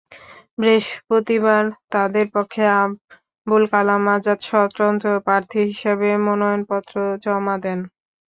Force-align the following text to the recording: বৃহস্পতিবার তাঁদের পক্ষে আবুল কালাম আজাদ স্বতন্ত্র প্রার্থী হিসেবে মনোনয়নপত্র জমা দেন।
বৃহস্পতিবার 0.57 1.63
তাঁদের 1.91 2.25
পক্ষে 2.35 2.63
আবুল 2.79 3.63
কালাম 3.71 4.03
আজাদ 4.13 4.39
স্বতন্ত্র 4.47 5.07
প্রার্থী 5.27 5.59
হিসেবে 5.69 6.07
মনোনয়নপত্র 6.25 6.93
জমা 7.23 7.55
দেন। 7.63 7.79